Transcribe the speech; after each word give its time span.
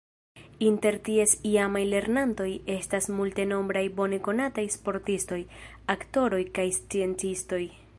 Inter 0.67 0.95
ties 1.09 1.35
iamaj 1.49 1.83
lernantoj 1.91 2.49
estas 2.77 3.09
multenombraj 3.19 3.85
bone 4.01 4.21
konataj 4.29 4.67
sportistoj, 4.81 5.41
aktoroj 5.97 6.43
kaj 6.59 6.69
sciencistoj. 6.81 7.67